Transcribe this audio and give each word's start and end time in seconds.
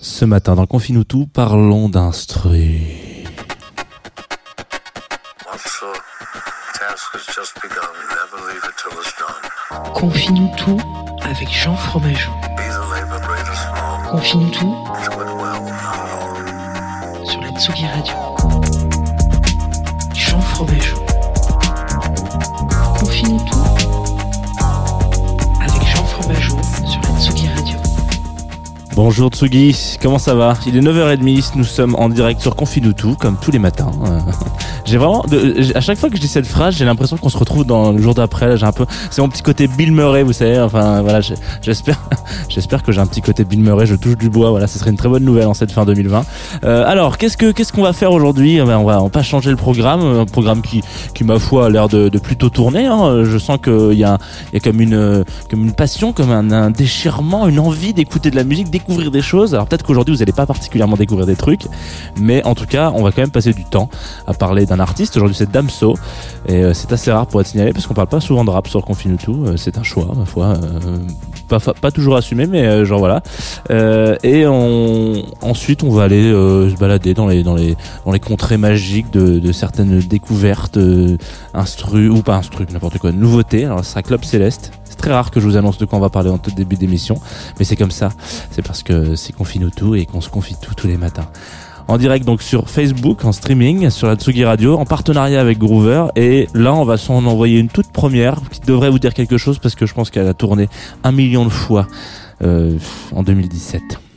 Ce 0.00 0.24
matin 0.24 0.54
dans 0.54 0.66
Confine 0.66 1.04
tout, 1.04 1.26
parlons 1.26 1.88
d'instru. 1.88 3.24
Officer, 5.52 5.86
task 6.74 7.14
has 7.14 7.26
just 7.34 7.54
begun. 7.60 7.90
Never 8.10 8.38
leave 8.48 8.64
it 8.64 8.76
till 8.76 8.92
it's 9.00 9.12
done. 9.18 9.92
Confine-nous 9.94 10.50
tout 10.56 10.80
avec 11.24 11.48
Jean 11.50 11.74
Fromageau. 11.74 12.30
Confine-nous 14.10 14.50
tout 14.50 14.76
sur 17.24 17.40
la 17.40 17.50
Tsugi 17.58 17.86
Radio. 17.86 18.27
Bonjour 29.08 29.30
Tsugi, 29.30 29.96
comment 30.02 30.18
ça 30.18 30.34
va? 30.34 30.52
Il 30.66 30.76
est 30.76 30.82
9h30, 30.82 31.52
nous 31.56 31.64
sommes 31.64 31.94
en 31.94 32.10
direct 32.10 32.42
sur 32.42 32.54
Confine 32.54 32.92
tout, 32.92 33.16
comme 33.18 33.38
tous 33.40 33.50
les 33.50 33.58
matins. 33.58 33.90
Euh, 34.04 34.20
J'ai 34.84 34.98
vraiment, 34.98 35.24
à 35.74 35.80
chaque 35.80 35.96
fois 35.96 36.10
que 36.10 36.16
je 36.16 36.20
dis 36.20 36.28
cette 36.28 36.46
phrase, 36.46 36.76
j'ai 36.76 36.84
l'impression 36.84 37.16
qu'on 37.16 37.30
se 37.30 37.38
retrouve 37.38 37.64
dans 37.64 37.92
le 37.92 38.02
jour 38.02 38.12
d'après. 38.12 38.58
J'ai 38.58 38.66
un 38.66 38.72
peu, 38.72 38.84
c'est 39.10 39.22
mon 39.22 39.30
petit 39.30 39.40
côté 39.42 39.66
Bill 39.66 39.92
Murray, 39.92 40.22
vous 40.24 40.34
savez. 40.34 40.60
Enfin 40.60 41.00
voilà, 41.00 41.20
j'espère, 41.62 41.98
j'espère 42.50 42.82
que 42.82 42.92
j'ai 42.92 43.00
un 43.00 43.06
petit 43.06 43.22
côté 43.22 43.44
Bill 43.44 43.60
Murray. 43.60 43.86
Je 43.86 43.94
touche 43.94 44.18
du 44.18 44.28
bois. 44.28 44.50
Voilà, 44.50 44.66
ce 44.66 44.78
serait 44.78 44.90
une 44.90 44.98
très 44.98 45.08
bonne 45.08 45.24
nouvelle 45.24 45.46
en 45.46 45.54
cette 45.54 45.72
fin 45.72 45.86
2020. 45.86 46.26
Euh, 46.64 46.84
alors, 46.86 47.16
qu'est-ce 47.16 47.38
que 47.38 47.50
qu'est-ce 47.50 47.72
qu'on 47.72 47.84
va 47.84 47.94
faire 47.94 48.12
aujourd'hui? 48.12 48.58
Eh 48.58 48.62
ben, 48.62 48.76
On 48.76 48.84
va 48.84 49.08
pas 49.08 49.22
changer 49.22 49.48
le 49.50 49.56
programme, 49.56 50.02
un 50.02 50.26
programme 50.26 50.60
qui 50.60 50.82
qui 51.14 51.24
ma 51.24 51.38
foi 51.38 51.66
a 51.66 51.70
l'air 51.70 51.88
de, 51.88 52.10
plutôt 52.18 52.50
tourner. 52.50 52.84
hein. 52.84 53.24
Je 53.24 53.38
sens 53.38 53.56
qu'il 53.62 53.98
y 53.98 54.04
a 54.04 54.18
y 54.52 54.56
a 54.58 54.60
comme 54.60 54.82
une 54.82 55.24
comme 55.50 55.64
une 55.64 55.72
passion, 55.72 56.12
comme 56.12 56.30
un, 56.30 56.50
un 56.50 56.70
déchirement, 56.70 57.48
une 57.48 57.58
envie 57.58 57.94
d'écouter 57.94 58.30
de 58.30 58.36
la 58.36 58.44
musique, 58.44 58.70
découvrir 58.98 59.10
des 59.10 59.22
choses. 59.22 59.54
Alors 59.54 59.66
peut-être 59.66 59.84
qu'aujourd'hui 59.84 60.14
vous 60.14 60.20
n'allez 60.20 60.32
pas 60.32 60.46
particulièrement 60.46 60.96
découvrir 60.96 61.26
des 61.26 61.36
trucs, 61.36 61.62
mais 62.20 62.44
en 62.44 62.54
tout 62.54 62.66
cas 62.66 62.92
on 62.94 63.02
va 63.02 63.12
quand 63.12 63.22
même 63.22 63.30
passer 63.30 63.52
du 63.52 63.64
temps 63.64 63.88
à 64.26 64.34
parler 64.34 64.66
d'un 64.66 64.80
artiste. 64.80 65.16
Aujourd'hui 65.16 65.36
c'est 65.36 65.50
Damso 65.50 65.94
et 66.46 66.64
euh, 66.64 66.74
c'est 66.74 66.92
assez 66.92 67.12
rare 67.12 67.26
pour 67.26 67.40
être 67.40 67.46
signalé 67.46 67.72
parce 67.72 67.86
qu'on 67.86 67.94
parle 67.94 68.08
pas 68.08 68.20
souvent 68.20 68.44
de 68.44 68.50
rap 68.50 68.66
sur 68.68 68.84
Confine 68.84 69.16
tout. 69.16 69.44
Euh, 69.46 69.56
c'est 69.56 69.78
un 69.78 69.82
choix 69.82 70.08
ma 70.16 70.24
foi. 70.24 70.54
euh, 70.56 70.98
pas, 71.80 71.90
toujours 71.90 72.16
assumé 72.16 72.46
mais 72.46 72.84
genre 72.84 72.98
voilà 72.98 73.22
et 74.22 74.46
ensuite 74.46 75.82
on 75.82 75.90
va 75.90 76.02
aller 76.02 76.30
se 76.30 76.76
balader 76.78 77.14
dans 77.14 77.26
les 77.26 77.42
dans 77.42 77.54
les 77.54 78.20
contrées 78.20 78.58
magiques 78.58 79.10
de, 79.10 79.52
certaines 79.52 80.00
découvertes 80.00 80.78
instru 81.54 82.10
ou 82.10 82.20
pas 82.20 82.36
instru 82.36 82.66
n'importe 82.70 82.98
quoi 82.98 83.12
nouveautés 83.12 83.64
alors 83.64 83.82
ce 83.82 83.92
sera 83.92 84.02
Club 84.02 84.24
Céleste 84.24 84.72
c'est 84.84 84.96
très 84.96 85.12
rare 85.12 85.30
que 85.30 85.40
je 85.40 85.46
vous 85.46 85.56
annonce 85.56 85.78
de 85.78 85.86
quoi 85.86 85.98
on 85.98 86.02
va 86.02 86.10
parler 86.10 86.28
en 86.28 86.36
tout 86.36 86.50
début 86.50 86.76
d'émission 86.76 87.18
mais 87.58 87.64
c'est 87.64 87.76
comme 87.76 87.90
ça 87.90 88.10
c'est 88.50 88.62
parce 88.62 88.82
que 88.82 88.87
c'est 89.16 89.34
confine 89.34 89.70
tout 89.74 89.94
et 89.94 90.06
qu'on 90.06 90.20
se 90.20 90.28
confie 90.28 90.56
tout 90.60 90.74
tous 90.74 90.86
les 90.86 90.96
matins 90.96 91.28
en 91.88 91.96
direct 91.96 92.24
donc 92.26 92.42
sur 92.42 92.68
Facebook, 92.68 93.24
en 93.24 93.32
streaming, 93.32 93.88
sur 93.88 94.06
la 94.06 94.14
Tsugi 94.14 94.44
Radio, 94.44 94.76
en 94.76 94.84
partenariat 94.84 95.40
avec 95.40 95.58
Groover. 95.58 96.08
Et 96.16 96.46
là, 96.52 96.74
on 96.74 96.84
va 96.84 96.98
s'en 96.98 97.24
envoyer 97.24 97.58
une 97.58 97.68
toute 97.68 97.90
première 97.90 98.36
qui 98.50 98.60
devrait 98.60 98.90
vous 98.90 98.98
dire 98.98 99.14
quelque 99.14 99.38
chose 99.38 99.58
parce 99.58 99.74
que 99.74 99.86
je 99.86 99.94
pense 99.94 100.10
qu'elle 100.10 100.28
a 100.28 100.34
tourné 100.34 100.68
un 101.02 101.12
million 101.12 101.46
de 101.46 101.50
fois 101.50 101.88
euh, 102.42 102.76
en 103.12 103.22
2017. 103.22 104.07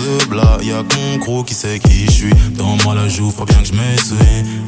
Trouveras 0.00 0.58
pas 0.58 0.96
mon 0.96 1.12
y'a 1.12 1.18
gros 1.18 1.42
qui 1.44 1.54
sait 1.54 1.78
qui 1.78 2.06
je 2.06 2.10
suis. 2.10 2.34
Dans 2.56 2.76
moi 2.84 2.94
la 2.94 3.08
joue, 3.08 3.30
faut 3.30 3.44
bien 3.44 3.58
que 3.58 3.66
je 3.66 3.72
m'essuie. 3.72 4.16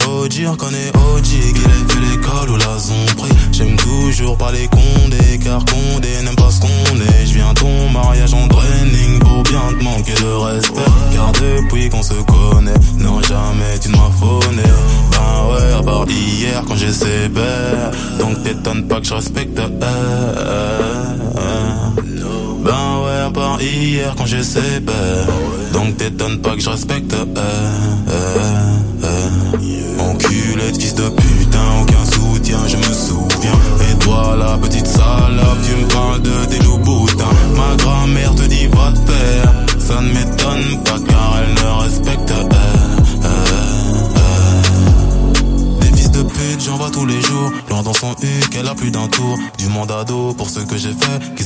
OG, 0.06 0.50
reconnais 0.50 0.90
OG, 0.94 1.22
qu'il 1.22 1.40
ait 1.40 1.88
fait 1.88 2.00
l'école 2.10 2.50
ou 2.50 2.56
la 2.56 3.16
pris. 3.16 3.32
J'aime 3.52 3.76
toujours 3.76 4.36
parler 4.36 4.68
condé, 4.68 5.38
car 5.42 5.64
condé 5.64 6.08
n'aime 6.22 6.36
pas 6.36 6.50
ce 6.50 6.60
qu'on 6.60 6.68
est. 6.68 7.26
Je 7.26 7.34
viens 7.34 7.54
ton 7.54 7.88
mariage 7.90 8.34
en 8.34 8.48
training 8.48 9.18
pour 9.20 9.42
bien 9.42 9.62
te 9.78 9.84
manquer 9.84 10.14
de 10.14 10.44
respect. 10.44 10.80
Car 11.14 11.32
depuis 11.32 11.88
qu'on 11.88 12.02
se 12.02 12.14
connaît, 12.14 12.78
non 12.98 13.20
jamais 13.22 13.78
tu 13.80 13.88
ne 13.88 13.96
m'as. 13.96 14.12
Ben 14.22 15.52
ouais, 15.52 15.72
à 15.78 15.82
part 15.82 16.06
hier 16.08 16.62
quand 16.66 16.76
j'ai 16.76 16.92
sévère. 16.92 17.90
Donc 18.18 18.42
t'étonnes 18.42 18.86
pas 18.86 19.00
que 19.00 19.06
je 19.06 19.14
respecte. 19.14 19.60
Part 23.32 23.60
hier 23.62 24.14
quand 24.16 24.26
j'ai 24.26 24.42
sévère. 24.42 25.26
Donc 25.72 25.96
t'étonnes 25.96 26.40
pas 26.40 26.54
que 26.54 26.60
je 26.60 26.70
respecte. 26.70 27.12
euh, 27.14 27.24
euh, 27.36 28.10
euh. 28.10 28.91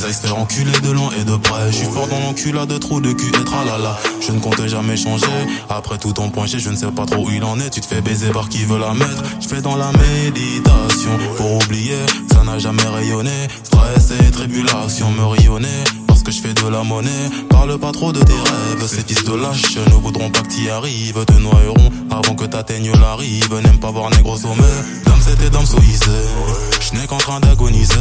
Aillent 0.06 0.14
se 0.14 0.80
de 0.80 0.90
loin 0.90 1.10
et 1.20 1.24
de 1.24 1.36
près. 1.36 1.70
Je 1.70 1.76
suis 1.76 1.86
fort 1.86 2.06
dans 2.06 2.20
l'enculade 2.20 2.68
de 2.68 2.78
trous 2.78 3.00
de 3.00 3.12
cul 3.12 3.28
et 3.28 3.44
tralala. 3.44 3.98
Je 4.20 4.32
ne 4.32 4.38
compte 4.38 4.64
jamais 4.66 4.96
changer. 4.96 5.26
Après 5.68 5.98
tout 5.98 6.12
ton 6.12 6.30
G, 6.46 6.58
je 6.58 6.70
ne 6.70 6.76
sais 6.76 6.86
pas 6.92 7.06
trop 7.06 7.26
où 7.26 7.30
il 7.30 7.42
en 7.42 7.58
est. 7.58 7.70
Tu 7.70 7.80
te 7.80 7.86
fais 7.86 8.00
baiser 8.00 8.30
par 8.30 8.48
qui 8.48 8.64
veut 8.64 8.78
la 8.78 8.94
mettre. 8.94 9.22
Je 9.40 9.48
fais 9.48 9.60
dans 9.60 9.76
la 9.76 9.90
méditation 9.92 11.10
pour 11.36 11.56
oublier. 11.56 11.98
Ça 12.32 12.44
n'a 12.44 12.58
jamais 12.58 12.86
rayonné. 12.86 13.48
Stress 13.64 14.12
et 14.12 14.30
tribulation 14.30 15.10
me. 15.10 15.26
Parce 16.06 16.22
que 16.22 16.30
je 16.30 16.40
fais 16.40 16.54
de 16.54 16.68
la 16.68 16.84
monnaie. 16.84 17.30
Parle 17.50 17.76
pas 17.78 17.92
trop 17.92 18.12
de 18.12 18.20
tes 18.20 18.32
rêves. 18.32 18.86
Ces 18.86 19.02
fils 19.02 19.24
de 19.24 19.34
lâches 19.34 19.76
ne 19.76 19.94
voudront 19.94 20.30
pas 20.30 20.40
que 20.40 20.48
t'y 20.48 20.70
arrives. 20.70 21.24
Te 21.24 21.32
noieront 21.32 21.90
avant 22.10 22.34
que 22.34 22.44
t'atteignes 22.44 22.92
la 23.00 23.16
rive. 23.16 23.54
N'aime 23.64 23.78
pas 23.78 23.90
voir 23.90 24.10
négro 24.10 24.36
sommet. 24.36 25.05
C'était 25.26 25.50
dame 25.50 25.66
soïsée. 25.66 26.04
Je 26.80 26.98
n'ai 26.98 27.06
qu'en 27.06 27.18
train 27.18 27.40
d'agoniser. 27.40 27.94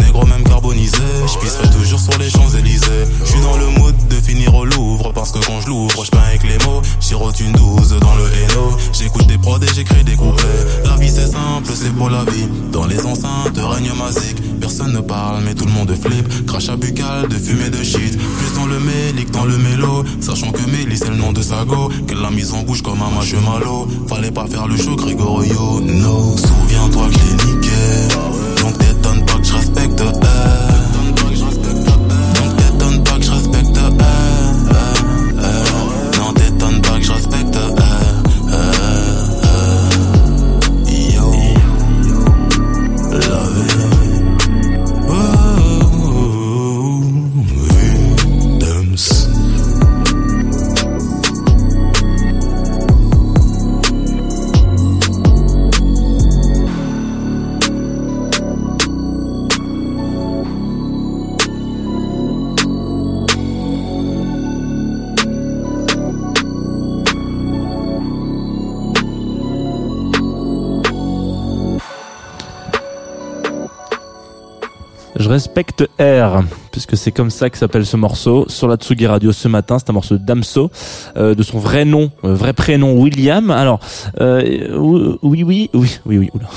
Négro 0.00 0.24
même 0.26 0.42
carbonisé. 0.42 0.96
Je 1.26 1.68
toujours 1.78 2.00
sur 2.00 2.18
les 2.18 2.30
Champs-Élysées. 2.30 3.04
Je 3.20 3.30
suis 3.30 3.40
dans 3.40 3.56
le 3.56 3.66
mood 3.78 3.94
de 4.08 4.14
finir 4.16 4.54
au 4.54 4.64
Louvre. 4.64 5.12
Parce 5.12 5.32
que 5.32 5.38
quand 5.44 5.60
je 5.60 5.68
l'ouvre, 5.68 6.04
je 6.04 6.10
peins 6.10 6.22
avec 6.28 6.42
les 6.44 6.58
mots. 6.64 6.80
J'sirote 6.98 7.38
une 7.40 7.52
douze 7.52 7.96
dans 8.00 8.14
le 8.14 8.24
Haino. 8.24 8.76
J'écoute 8.92 9.26
des 9.26 9.38
prods 9.38 9.58
et 9.58 9.74
j'écris 9.74 10.02
des 10.04 10.16
couplets. 10.16 10.44
La 10.84 10.96
vie 10.96 11.10
c'est 11.10 11.26
simple, 11.26 11.72
c'est 11.74 11.94
pour 11.94 12.08
la 12.08 12.24
vie. 12.24 12.48
Dans 12.72 12.86
les 12.86 13.04
enceintes 13.04 13.56
règne 13.56 13.92
magique. 13.92 14.42
Personne 14.60 14.92
ne 14.92 15.00
parle, 15.00 15.42
mais 15.44 15.54
tout 15.54 15.64
le 15.64 15.72
monde 15.72 15.92
flippe. 15.94 16.46
Crachat 16.46 16.76
buccal, 16.76 17.28
de 17.28 17.34
fumée 17.34 17.70
de 17.70 17.82
shit. 17.82 18.16
Plus 18.16 18.54
dans 18.54 18.66
le 18.66 18.78
mélic, 18.78 19.30
dans 19.30 19.44
le 19.44 19.56
mélo. 19.56 20.04
Sachant 20.20 20.52
que 20.52 20.62
Mélis 20.70 20.98
c'est 20.98 21.10
le 21.10 21.16
nom 21.16 21.32
de 21.32 21.42
Sago. 21.42 21.90
Qu'elle 22.06 22.20
l'a 22.20 22.30
mise 22.30 22.52
en 22.52 22.62
bouche 22.62 22.82
comme 22.82 23.00
un 23.02 23.10
malo. 23.40 23.88
Fallait 24.08 24.30
pas 24.30 24.46
faire 24.46 24.66
le 24.68 24.76
show, 24.76 24.96
Gregorio. 24.96 25.80
No, 25.80 26.36
souviens-toi 26.36 27.08
que 27.08 27.14
je 27.14 27.18
l'ai 27.18 27.52
niqué. 27.52 28.62
Donc 28.62 28.78
t'étonnes 28.78 29.24
pas 29.24 29.38
que 29.38 29.44
je 29.44 29.54
respecte 29.54 30.00
elle. 30.00 30.59
Respecte 75.30 75.89
R, 76.00 76.42
puisque 76.72 76.96
c'est 76.96 77.12
comme 77.12 77.30
ça 77.30 77.50
que 77.50 77.58
s'appelle 77.58 77.84
ce 77.84 77.96
morceau. 77.96 78.46
Sur 78.48 78.68
la 78.68 78.76
Tsugi 78.76 79.06
Radio 79.06 79.32
ce 79.32 79.48
matin, 79.48 79.78
c'est 79.78 79.90
un 79.90 79.92
morceau 79.92 80.16
de 80.16 80.24
Damso, 80.24 80.70
euh, 81.16 81.34
de 81.34 81.42
son 81.42 81.58
vrai 81.58 81.84
nom, 81.84 82.10
euh, 82.24 82.34
vrai 82.34 82.54
prénom 82.54 82.98
William. 82.98 83.50
Alors, 83.50 83.80
euh, 84.20 84.76
oui, 85.22 85.42
oui, 85.42 85.70
oui, 85.74 85.98
oui, 86.06 86.18
oui, 86.18 86.30
oula. 86.32 86.48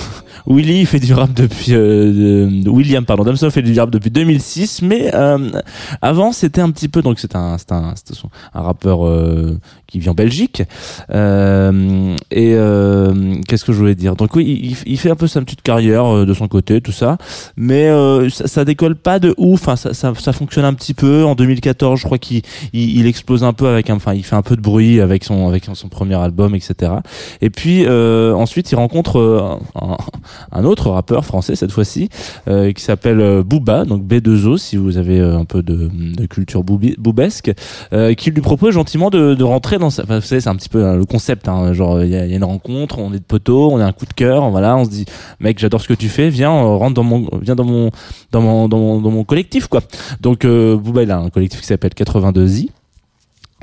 Willy 0.46 0.82
il 0.82 0.86
fait 0.86 1.00
du 1.00 1.14
rap 1.14 1.34
depuis 1.34 1.74
euh, 1.74 2.62
de- 2.64 2.70
William 2.70 3.06
pardon 3.06 3.24
Damso 3.24 3.50
fait 3.50 3.62
du 3.62 3.80
rap 3.80 3.90
depuis 3.90 4.12
2006 4.12 4.82
mais 4.82 5.12
euh, 5.14 5.38
avant 6.02 6.32
c'était 6.32 6.62
un 6.62 6.72
petit 6.72 6.90
peu 6.90 7.02
donc 7.02 7.20
c'est 7.20 7.36
un 7.36 7.58
c'est 7.58 7.72
un 7.72 7.94
un 8.54 8.62
rappeur 8.62 9.08
euh, 9.08 9.58
qui 9.88 10.00
vit 10.00 10.10
en 10.10 10.14
Belgique 10.14 10.62
et 10.62 10.66
qu'est-ce 13.48 13.64
que 13.64 13.72
je 13.74 13.78
voulais 13.78 13.96
dire? 13.96 14.16
Donc 14.16 14.36
oui 14.36 14.76
il, 14.86 14.98
fait 14.98 15.10
un 15.10 15.16
peu 15.16 15.28
sa 15.28 15.42
petite 15.42 15.62
carrière 15.62 16.26
de 16.26 16.34
son 16.34 16.48
côté 16.48 16.82
tout 16.82 16.92
ça 16.92 17.18
mais 17.56 17.90
ça, 18.30 18.48
ça 18.48 18.66
décolle 18.66 18.96
pas 18.96 19.20
de 19.20 19.33
ouf 19.38 19.64
ça, 19.76 19.94
ça, 19.94 20.14
ça 20.16 20.34
fonctionne 20.34 20.66
un 20.66 20.74
petit 20.74 20.94
peu. 20.94 21.24
En 21.26 21.36
2014 21.36 22.00
je 22.00 22.06
crois 22.06 22.18
qu'il 22.18 22.42
il, 22.74 23.00
il 23.00 23.08
explose 23.08 23.44
un 23.44 23.54
peu 23.54 23.68
avec 23.68 23.90
un 23.90 23.96
enfin 23.96 24.14
il 24.14 24.24
fait 24.24 24.36
un 24.36 24.42
peu 24.42 24.56
de 24.56 24.62
bruit 24.62 25.00
avec 25.02 25.24
son 25.24 25.48
avec 25.48 25.66
son 25.74 25.88
premier 25.88 26.16
album 26.16 26.56
etc 26.56 26.94
et 27.42 27.50
puis 27.50 27.86
euh, 27.86 28.34
ensuite 28.34 28.72
il 28.72 28.76
rencontre 28.76 29.20
euh, 29.20 29.58
un, 29.76 29.98
un 30.52 30.66
autre 30.66 30.90
rappeur 30.90 31.26
français 31.26 31.56
cette 31.56 31.72
fois-ci 31.72 32.10
euh, 32.48 32.72
qui 32.72 32.84
s'appelle 32.84 33.20
euh, 33.20 33.44
Booba 33.44 33.86
donc 33.86 34.04
B2O 34.04 34.58
si 34.58 34.78
vous 34.78 34.98
avez 34.98 35.20
euh, 35.20 35.38
un 35.38 35.46
peu 35.46 35.64
de, 35.64 35.90
de 35.94 36.26
culture 36.26 36.64
boubesque 36.64 37.52
euh, 37.94 38.14
qui 38.14 38.32
lui 38.32 38.42
propose 38.42 38.74
gentiment 38.74 39.10
de, 39.10 39.34
de 39.34 39.44
rentrer 39.44 39.78
dans 39.78 39.90
sa 39.90 40.04
enfin, 40.04 40.20
vous 40.20 40.26
savez 40.26 40.42
c'est 40.42 40.50
un 40.50 40.56
petit 40.56 40.70
peu 40.70 40.86
hein, 40.86 40.96
le 40.96 41.06
concept 41.06 41.48
hein, 41.48 41.74
genre 41.74 42.02
il 42.04 42.10
y, 42.10 42.14
y 42.14 42.16
a 42.16 42.26
une 42.26 42.44
rencontre 42.44 43.00
on 43.00 43.14
est 43.14 43.20
de 43.20 43.24
poteau 43.24 43.72
on 43.72 43.80
a 43.80 43.86
un 43.86 43.94
coup 43.94 44.06
de 44.06 44.14
cœur 44.14 44.50
voilà 44.50 44.76
on 44.76 44.86
se 44.86 44.90
dit 44.90 45.06
mec 45.40 45.60
j'adore 45.60 45.82
ce 45.82 45.88
que 45.88 45.94
tu 45.94 46.10
fais 46.10 46.30
viens 46.30 46.52
rentre 46.52 46.94
dans 46.96 47.04
mon 47.04 47.28
viens 47.42 47.56
dans 47.56 47.66
mon 47.66 47.92
dans 48.32 48.42
mon 48.42 48.68
dans 48.68 48.78
mon, 48.78 49.02
dans 49.02 49.12
mon 49.12 49.23
collectif 49.24 49.68
quoi. 49.68 49.82
Donc 50.22 50.46
euh, 50.46 50.78
a 51.10 51.18
un 51.18 51.30
collectif 51.30 51.62
qui 51.62 51.68
s'appelle 51.68 51.92
82i 51.92 52.70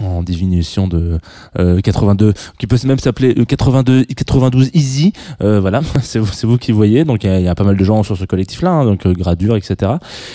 en 0.03 0.23
diminution 0.23 0.89
de 0.89 1.19
euh, 1.59 1.81
82 1.81 2.33
qui 2.59 2.67
peut 2.67 2.77
même 2.85 2.99
s'appeler 2.99 3.35
euh, 3.39 3.45
82 3.45 4.05
92 4.05 4.71
easy 4.75 5.13
euh, 5.43 5.61
voilà 5.61 5.81
c'est 6.03 6.19
vous 6.19 6.33
c'est 6.33 6.47
vous 6.47 6.59
qui 6.59 6.73
voyez 6.73 7.05
donc 7.05 7.25
il 7.25 7.39
y, 7.39 7.43
y 7.43 7.49
a 7.49 7.55
pas 7.55 7.65
mal 7.65 7.77
de 7.77 7.85
gens 7.85 8.03
sur 8.03 8.17
ce 8.17 8.25
collectif 8.25 8.63
là 8.63 8.85
donc 8.85 9.07
euh, 9.07 9.13
Gradure 9.13 9.57
etc 9.57 9.93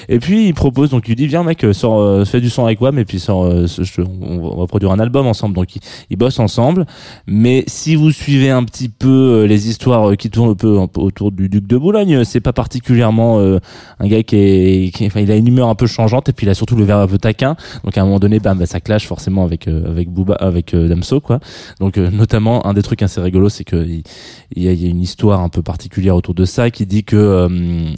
et 0.09 0.19
puis 0.19 0.47
il 0.47 0.53
propose 0.53 0.89
donc 0.89 1.07
il 1.07 1.15
dit 1.15 1.27
viens 1.27 1.43
mec 1.43 1.63
euh, 1.63 1.73
sors 1.73 1.99
euh, 1.99 2.25
fais 2.25 2.41
du 2.41 2.49
son 2.49 2.65
avec 2.65 2.79
moi 2.81 2.91
mais 2.91 3.05
puis 3.05 3.19
euh, 3.29 3.67
ce- 3.67 3.83
je- 3.83 4.01
on, 4.01 4.59
va- 4.59 4.67
produire 4.67 4.91
un 4.91 4.99
album 4.99 5.25
ensemble. 5.27 5.55
Donc 5.55 5.75
ils, 6.09 6.15
bossent 6.17 6.39
ensemble. 6.39 6.85
Mais 7.27 7.63
si 7.67 7.95
vous 7.95 8.11
suivez 8.11 8.49
un 8.49 8.63
petit 8.63 8.89
peu 8.89 9.07
euh, 9.43 9.47
les 9.47 9.69
histoires 9.69 10.09
euh, 10.09 10.15
qui 10.15 10.29
tournent 10.29 10.51
un 10.51 10.55
peu, 10.55 10.77
autour 10.97 11.31
du 11.31 11.49
duc 11.49 11.65
de 11.67 11.77
Boulogne 11.77 12.23
c'est 12.23 12.41
pas 12.41 12.53
particulièrement 12.53 13.39
euh, 13.39 13.59
un 13.99 14.07
gars 14.07 14.23
qui 14.23 14.35
est, 14.35 14.91
enfin 15.05 15.21
il 15.21 15.31
a 15.31 15.35
une 15.35 15.47
humeur 15.47 15.69
un 15.69 15.75
peu 15.75 15.87
changeante 15.87 16.29
et 16.29 16.33
puis 16.33 16.45
il 16.45 16.49
a 16.49 16.53
surtout 16.53 16.75
le 16.75 16.83
verbe 16.83 17.01
un 17.01 17.07
peu 17.07 17.17
taquin. 17.17 17.55
Donc 17.83 17.97
à 17.97 18.01
un 18.01 18.05
moment 18.05 18.19
donné 18.19 18.39
bah, 18.39 18.53
ça 18.65 18.79
clash 18.79 19.07
forcément 19.07 19.43
avec 19.43 19.54
euh, 19.67 19.89
avec 19.89 20.09
Booba 20.09 20.35
avec 20.35 20.73
euh, 20.73 20.87
Damso 20.87 21.19
quoi. 21.21 21.39
Donc 21.79 21.97
euh, 21.97 22.09
notamment 22.11 22.65
un 22.65 22.73
des 22.73 22.81
trucs 22.81 23.01
assez 23.01 23.21
rigolos 23.21 23.49
c'est 23.49 23.63
que 23.63 23.75
il 23.85 24.03
y, 24.63 24.67
a, 24.67 24.73
y 24.73 24.85
a 24.85 24.89
une 24.89 25.01
histoire 25.01 25.41
un 25.41 25.49
peu 25.49 25.61
particulière 25.61 26.15
autour 26.15 26.33
de 26.33 26.45
ça 26.45 26.69
qui 26.69 26.85
dit 26.85 27.03
que 27.03 27.47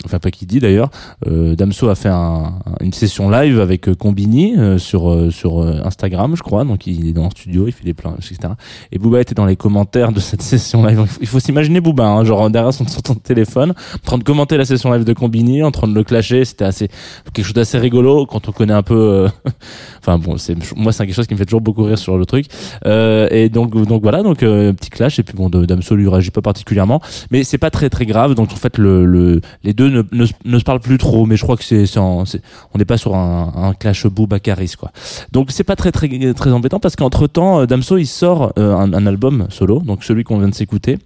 enfin 0.05 0.19
pas 0.19 0.31
qui 0.31 0.45
dit 0.45 0.59
d'ailleurs 0.59 0.89
Damso 1.25 1.89
a 1.89 1.95
fait 1.95 2.09
un, 2.09 2.59
une 2.81 2.93
session 2.93 3.29
live 3.29 3.59
avec 3.59 3.93
Combini 3.95 4.55
sur 4.77 5.31
sur 5.31 5.61
Instagram 5.85 6.35
je 6.35 6.43
crois. 6.43 6.63
Donc 6.63 6.87
il 6.87 7.07
est 7.09 7.13
dans 7.13 7.25
le 7.25 7.31
studio 7.31 7.67
il 7.67 7.73
fait 7.73 7.85
des 7.85 7.93
plans 7.93 8.15
etc 8.15 8.53
et 8.91 8.99
Booba 8.99 9.21
était 9.21 9.35
dans 9.35 9.45
les 9.45 9.55
commentaires 9.55 10.11
de 10.11 10.19
cette 10.19 10.41
session 10.53 10.85
live. 10.85 11.03
Il 11.21 11.27
faut 11.27 11.39
s'imaginer 11.39 11.81
Booba 11.81 12.07
hein, 12.07 12.23
genre 12.23 12.49
derrière 12.49 12.73
son, 12.73 12.85
son 12.87 13.15
téléphone 13.15 13.71
en 13.71 14.05
train 14.05 14.17
de 14.17 14.23
commenter 14.23 14.57
la 14.57 14.65
session 14.65 14.91
live 14.91 15.03
de 15.03 15.13
Combini 15.13 15.63
en 15.63 15.71
train 15.71 15.87
de 15.87 15.93
le 15.93 16.03
clasher. 16.03 16.45
C'était 16.45 16.65
assez 16.65 16.89
quelque 17.33 17.45
chose 17.45 17.53
d'assez 17.53 17.77
rigolo 17.77 18.25
quand 18.25 18.47
on 18.47 18.51
connaît 18.51 18.73
un 18.73 18.83
peu 18.83 18.95
euh, 18.95 19.29
enfin 19.99 20.17
bon 20.17 20.37
c'est 20.37 20.55
moi 20.75 20.91
c'est 20.91 21.05
quelque 21.05 21.15
chose 21.15 21.27
qui 21.27 21.33
me 21.33 21.39
fait 21.39 21.46
toujours 21.47 21.61
beaucoup 21.61 21.83
rire 21.83 21.97
sur 21.97 22.17
le 22.17 22.25
truc. 22.25 22.45
Euh, 22.85 23.27
et 23.31 23.49
donc 23.49 23.71
donc 23.87 24.01
voilà 24.03 24.21
donc 24.21 24.43
euh, 24.43 24.71
petit 24.73 24.89
clash 24.91 25.17
et 25.19 25.23
puis 25.23 25.35
bon 25.35 25.49
Damso 25.49 25.95
lui 25.95 26.07
réagit 26.07 26.29
pas 26.31 26.41
particulièrement. 26.41 27.01
Mais 27.31 27.43
c'est 27.43 27.57
pas 27.57 27.71
très 27.71 27.89
très 27.89 28.05
grave 28.05 28.35
donc 28.35 28.51
en 28.51 28.55
fait 28.55 28.77
le, 28.77 29.05
le 29.05 29.41
les 29.63 29.73
deux 29.73 29.89
ne, 29.89 30.03
ne, 30.11 30.25
ne 30.45 30.59
se 30.59 30.63
parlent 30.63 30.79
plus 30.79 30.97
trop 30.99 31.25
mais 31.25 31.35
je 31.37 31.43
crois 31.43 31.57
que 31.57 31.63
c'est 31.63 31.85
c'est 31.87 31.99
en- 31.99 32.25
c'est- 32.25 32.41
on 32.73 32.77
n'est 32.77 32.85
pas 32.85 32.97
sur 32.97 33.15
un, 33.15 33.51
un 33.55 33.73
clash 33.73 34.05
Boubacaris 34.05 34.73
quoi. 34.77 34.91
Donc 35.31 35.51
c'est 35.51 35.63
pas 35.63 35.75
très 35.75 35.91
très 35.91 36.07
très 36.33 36.51
embêtant 36.51 36.79
parce 36.79 36.95
qu'entre 36.95 37.25
temps 37.27 37.65
Damso 37.65 37.97
il 37.97 38.05
sort 38.07 38.53
euh, 38.59 38.75
un, 38.75 38.93
un 38.93 39.05
album 39.07 39.47
solo 39.49 39.79
donc 39.79 40.03
celui 40.03 40.23
qu'on 40.23 40.37
vient 40.37 40.49
de 40.49 40.53
s'écouter 40.55 40.99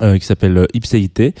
euh, 0.00 0.18
qui 0.18 0.24
s'appelle 0.24 0.56
euh, 0.56 0.66
Ipséité, 0.74 1.34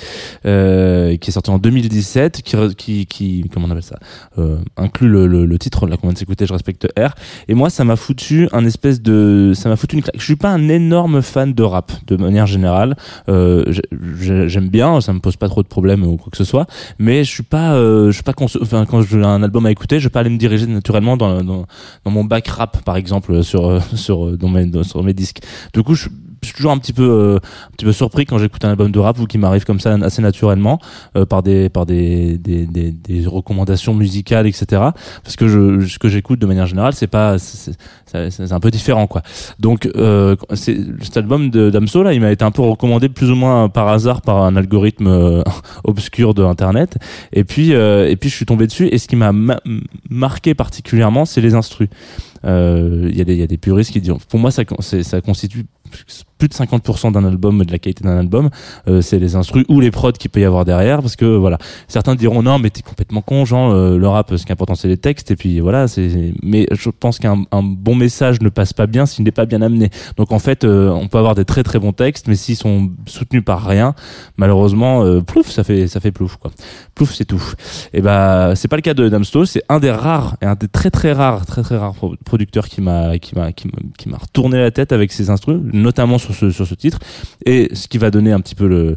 euh, 0.44 1.16
qui 1.16 1.30
est 1.30 1.32
sorti 1.32 1.50
en 1.50 1.58
2017, 1.58 2.42
qui, 2.42 2.56
qui, 2.76 3.06
qui 3.06 3.50
comment 3.52 3.66
on 3.66 3.70
appelle 3.70 3.82
ça, 3.82 3.98
euh, 4.38 4.58
inclut 4.76 5.08
le, 5.08 5.26
le, 5.26 5.46
le 5.46 5.58
titre 5.58 5.86
là 5.86 5.96
qu'on 5.96 6.08
vient 6.08 6.12
de 6.12 6.18
s'écouter, 6.18 6.46
je 6.46 6.52
respecte 6.52 6.86
R. 6.98 7.14
Et 7.48 7.54
moi, 7.54 7.70
ça 7.70 7.84
m'a 7.84 7.96
foutu 7.96 8.48
un 8.52 8.64
espèce 8.66 9.00
de, 9.00 9.52
ça 9.54 9.68
m'a 9.68 9.76
foutu 9.76 9.96
une 9.96 10.02
claque. 10.02 10.16
Je 10.18 10.24
suis 10.24 10.36
pas 10.36 10.50
un 10.50 10.68
énorme 10.68 11.22
fan 11.22 11.54
de 11.54 11.62
rap 11.62 11.92
de 12.06 12.16
manière 12.16 12.46
générale. 12.46 12.96
Euh, 13.28 13.64
j'ai- 13.68 13.82
j'ai- 14.20 14.48
J'aime 14.48 14.68
bien, 14.68 15.00
ça 15.00 15.12
me 15.12 15.20
pose 15.20 15.36
pas 15.36 15.48
trop 15.48 15.62
de 15.62 15.68
problèmes 15.68 16.02
ou 16.04 16.16
quoi 16.16 16.30
que 16.30 16.36
ce 16.36 16.44
soit, 16.44 16.66
mais 16.98 17.24
je 17.24 17.30
suis 17.30 17.42
pas, 17.42 17.74
euh, 17.74 18.06
je 18.08 18.12
suis 18.12 18.22
pas 18.22 18.34
enfin 18.38 18.84
quand 18.86 19.00
j'ai 19.02 19.22
un 19.22 19.42
album 19.42 19.64
à 19.66 19.70
écouter, 19.70 19.98
je 19.98 20.04
vais 20.04 20.10
pas 20.10 20.20
aller 20.20 20.30
me 20.30 20.36
diriger 20.36 20.66
naturellement 20.66 21.16
dans, 21.16 21.42
dans, 21.42 21.64
mon 22.04 22.24
bac 22.24 22.48
rap 22.48 22.82
par 22.84 22.96
exemple 22.96 23.42
sur 23.42 23.80
sur 23.96 24.36
dans 24.36 24.48
mes, 24.48 24.70
sur 24.84 25.02
mes 25.02 25.14
disques. 25.14 25.38
Du 25.72 25.82
coup, 25.82 25.94
je 25.94 26.08
je 26.42 26.48
suis 26.48 26.56
toujours 26.56 26.72
un 26.72 26.78
petit 26.78 26.92
peu 26.92 27.08
euh, 27.08 27.36
un 27.36 27.70
petit 27.76 27.84
peu 27.84 27.92
surpris 27.92 28.26
quand 28.26 28.38
j'écoute 28.38 28.64
un 28.64 28.70
album 28.70 28.90
de 28.90 28.98
rap 28.98 29.18
ou 29.18 29.26
qui 29.26 29.38
m'arrive 29.38 29.64
comme 29.64 29.80
ça 29.80 29.94
assez 30.02 30.22
naturellement 30.22 30.80
euh, 31.16 31.24
par 31.24 31.42
des 31.42 31.68
par 31.68 31.86
des, 31.86 32.36
des, 32.38 32.66
des, 32.66 32.90
des 32.90 33.26
recommandations 33.26 33.94
musicales 33.94 34.46
etc 34.46 34.82
parce 35.22 35.36
que 35.36 35.48
je 35.48 35.86
ce 35.86 35.98
que 35.98 36.08
j'écoute 36.08 36.40
de 36.40 36.46
manière 36.46 36.66
générale 36.66 36.92
c'est 36.94 37.06
pas 37.06 37.38
c'est 37.38 38.52
un 38.52 38.60
peu 38.60 38.70
différent 38.70 39.06
quoi. 39.06 39.22
Donc 39.58 39.88
euh, 39.96 40.36
cet 40.54 41.16
album 41.16 41.50
Damso 41.50 42.02
là 42.02 42.12
il 42.12 42.20
m'a 42.20 42.30
été 42.30 42.44
un 42.44 42.50
peu 42.50 42.62
recommandé 42.62 43.08
plus 43.08 43.30
ou 43.30 43.36
moins 43.36 43.68
par 43.68 43.88
hasard 43.88 44.20
par 44.20 44.42
un 44.42 44.56
algorithme 44.56 45.06
euh, 45.06 45.42
obscur 45.84 46.34
de 46.34 46.42
internet. 46.44 46.98
Et 47.32 47.44
puis 47.44 47.72
euh, 47.72 48.08
et 48.10 48.16
puis 48.16 48.28
je 48.28 48.34
suis 48.34 48.46
tombé 48.46 48.66
dessus. 48.66 48.88
Et 48.88 48.98
ce 48.98 49.08
qui 49.08 49.16
m'a 49.16 49.32
ma- 49.32 49.60
marqué 50.10 50.54
particulièrement 50.54 51.24
c'est 51.24 51.40
les 51.40 51.54
instrus 51.54 51.88
Il 52.44 53.16
y 53.16 53.20
a 53.20 53.24
des 53.24 53.36
y 53.36 53.42
a 53.42 53.46
des 53.46 53.58
puristes 53.58 53.92
qui 53.92 54.00
disent 54.00 54.14
pour 54.28 54.40
moi 54.40 54.50
ça 54.50 54.62
ça 55.02 55.20
constitue 55.20 55.66
plus 56.38 56.48
de 56.48 56.54
50% 56.54 57.12
d'un 57.12 57.24
album 57.24 57.64
de 57.64 57.70
la 57.70 57.78
qualité 57.78 58.02
d'un 58.02 58.18
album. 58.18 58.50
Euh, 58.88 59.00
c'est 59.00 59.18
les 59.18 59.36
instrus 59.36 59.64
ou 59.68 59.78
les 59.78 59.90
prods 59.90 60.12
qu'il 60.12 60.30
peut 60.30 60.40
y 60.40 60.44
avoir 60.44 60.64
derrière 60.64 61.00
parce 61.00 61.14
que 61.14 61.24
voilà. 61.24 61.58
Certains 61.86 62.16
diront 62.16 62.42
non 62.42 62.58
mais 62.58 62.70
t'es 62.70 62.82
complètement 62.82 63.20
con 63.20 63.44
Jean 63.44 63.72
euh, 63.72 63.96
le 63.96 64.08
rap 64.08 64.34
ce 64.36 64.44
qui 64.44 64.50
est 64.50 64.52
important 64.52 64.74
c'est 64.74 64.88
les 64.88 64.96
textes 64.96 65.30
et 65.30 65.36
puis 65.36 65.60
voilà 65.60 65.86
c'est 65.86 66.32
mais 66.42 66.66
je 66.72 66.90
pense 66.90 67.18
qu'un 67.18 67.44
un 67.52 67.62
bon 67.62 67.94
message 67.94 68.40
ne 68.40 68.48
passe 68.48 68.72
pas 68.72 68.86
bien 68.86 69.06
s'il 69.06 69.24
n'est 69.24 69.30
pas 69.30 69.46
bien 69.46 69.62
amené. 69.62 69.90
Donc 70.16 70.32
en 70.32 70.38
fait 70.38 70.64
euh, 70.64 70.90
on 70.90 71.06
peut 71.06 71.18
avoir 71.18 71.34
des 71.34 71.44
très 71.44 71.62
très 71.62 71.78
bons 71.78 71.92
textes 71.92 72.26
mais 72.26 72.34
s'ils 72.34 72.56
sont 72.56 72.90
soutenus 73.06 73.44
par 73.44 73.64
rien 73.64 73.94
malheureusement 74.36 75.04
euh, 75.04 75.20
plouf 75.20 75.48
ça 75.48 75.62
fait 75.62 75.86
ça 75.86 76.00
fait 76.00 76.12
plouf 76.12 76.36
quoi. 76.36 76.50
Plouf 76.94 77.14
c'est 77.14 77.24
tout. 77.24 77.42
Et 77.92 78.00
bah 78.00 78.54
c'est 78.56 78.68
pas 78.68 78.76
le 78.76 78.82
cas 78.82 78.94
de 78.94 79.08
Damsto 79.08 79.44
c'est 79.44 79.62
un 79.68 79.78
des 79.78 79.92
rares 79.92 80.36
et 80.42 80.46
un 80.46 80.56
des 80.56 80.68
très 80.68 80.90
très 80.90 81.12
rares 81.12 81.46
très 81.46 81.62
très 81.62 81.76
rares 81.76 81.94
pro- 82.32 82.42
producteurs 82.42 82.68
qui 82.68 82.80
m'a 82.80 83.18
qui 83.18 83.34
m'a 83.34 83.52
qui 83.98 84.08
m'a 84.08 84.16
retourné 84.16 84.58
la 84.58 84.70
tête 84.70 84.92
avec 84.92 85.12
ses 85.12 85.28
instrus 85.28 85.58
notamment 85.72 86.18
sur 86.18 86.34
ce 86.34 86.50
sur 86.50 86.66
ce 86.66 86.74
titre. 86.74 86.98
Et 87.44 87.68
ce 87.74 87.88
qui 87.88 87.98
va 87.98 88.10
donner 88.10 88.32
un 88.32 88.40
petit 88.40 88.54
peu 88.54 88.66
le 88.66 88.96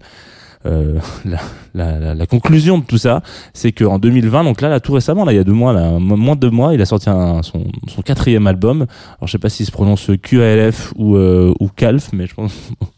euh, 0.65 0.99
la, 1.25 1.99
la, 1.99 2.15
la, 2.15 2.25
conclusion 2.25 2.77
de 2.79 2.83
tout 2.83 2.97
ça, 2.97 3.21
c'est 3.53 3.71
qu'en 3.71 3.99
2020, 3.99 4.43
donc 4.43 4.61
là, 4.61 4.69
là, 4.69 4.79
tout 4.79 4.93
récemment, 4.93 5.25
là, 5.25 5.33
il 5.33 5.35
y 5.35 5.39
a 5.39 5.43
deux 5.43 5.51
mois, 5.53 5.73
là, 5.73 5.91
mo- 5.99 6.15
moins 6.15 6.35
de 6.35 6.39
deux 6.41 6.49
mois, 6.49 6.73
il 6.73 6.81
a 6.81 6.85
sorti 6.85 7.09
un, 7.09 7.43
son, 7.43 7.65
son 7.87 8.01
quatrième 8.01 8.47
album. 8.47 8.85
Alors, 9.17 9.27
je 9.27 9.31
sais 9.31 9.37
pas 9.37 9.49
s'il 9.49 9.65
se 9.65 9.71
prononce 9.71 10.09
QALF 10.21 10.93
ou 10.95 11.15
euh, 11.15 11.53
ou 11.59 11.69
Calf, 11.75 12.09
mais 12.13 12.27
je 12.27 12.33
pense 12.33 12.53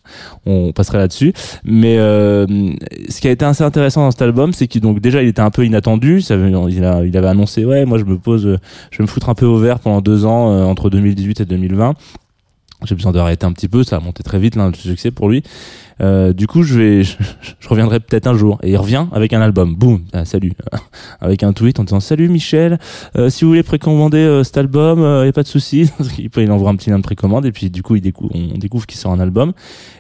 on 0.46 0.72
passerait 0.72 1.00
là-dessus. 1.00 1.34
Mais 1.64 1.98
euh, 1.98 2.46
ce 3.10 3.20
qui 3.20 3.28
a 3.28 3.32
été 3.32 3.46
assez 3.46 3.64
intéressant 3.64 4.02
dans 4.02 4.12
cet 4.12 4.22
album, 4.22 4.54
c'est 4.54 4.68
qu'il 4.68 4.82
donc 4.82 5.00
déjà, 5.00 5.22
il 5.22 5.28
était 5.28 5.42
un 5.42 5.52
peu 5.52 5.66
inattendu. 5.66 6.22
Ça, 6.22 6.36
il, 6.36 7.06
il 7.06 7.18
avait 7.18 7.28
annoncé, 7.28 7.66
ouais, 7.66 7.86
moi, 7.86 7.98
je 7.98 8.06
me 8.06 8.18
pose, 8.18 8.46
euh, 8.46 8.58
je 8.92 9.00
vais 9.00 9.04
me 9.04 9.08
foutre 9.08 9.30
un 9.30 9.36
peu 9.36 9.46
au 9.46 9.58
vert 9.58 9.80
pendant 9.80 10.02
deux 10.02 10.26
ans 10.26 10.52
euh, 10.52 10.64
entre 10.64 10.90
2018 10.90 11.42
et 11.42 11.46
2020. 11.46 11.96
J'ai 12.86 12.94
besoin 12.94 13.12
de 13.12 13.18
arrêter 13.18 13.46
un 13.46 13.54
petit 13.54 13.68
peu, 13.68 13.84
ça 13.84 13.96
a 13.96 14.00
monté 14.00 14.22
très 14.22 14.38
vite, 14.38 14.56
là, 14.56 14.68
le 14.68 14.74
succès 14.76 15.10
pour 15.10 15.30
lui. 15.30 15.42
Euh, 16.02 16.34
du 16.34 16.48
coup, 16.48 16.64
je 16.64 16.80
vais, 16.80 17.04
je, 17.04 17.16
je 17.60 17.70
reviendrai 17.70 18.00
peut-être 18.00 18.28
un 18.28 18.36
jour. 18.36 18.60
Et 18.64 18.72
il 18.72 18.78
revient 18.78 19.06
avec 19.12 19.34
un 19.34 19.42
album. 19.42 19.76
Boum, 19.76 20.04
ah, 20.14 20.26
salut, 20.26 20.54
avec 21.22 21.44
un 21.44 21.54
tweet 21.54 21.80
en 21.80 21.84
disant 21.84 22.00
salut 22.00 22.30
Michel. 22.30 22.80
euh, 23.16 23.30
si 23.30 23.44
vous 23.44 23.52
voulez 23.52 23.64
précommander 23.64 24.18
euh, 24.18 24.44
cet 24.44 24.58
album, 24.58 25.00
il 25.00 25.26
y 25.26 25.30
a 25.30 25.34
pas 25.34 25.44
de 25.44 25.48
souci. 25.48 25.92
il 26.38 26.52
envoie 26.52 26.70
un 26.70 26.76
petit 26.76 26.90
lien 26.90 26.98
de 26.98 27.04
précommande 27.04 27.46
et 27.46 27.52
puis 27.52 27.70
du 27.70 27.84
coup, 27.84 27.96
il 27.96 28.14
on 28.34 28.58
découvre 28.58 28.86
qu'il 28.86 29.00
sort 29.00 29.12
un 29.12 29.20
album. 29.20 29.54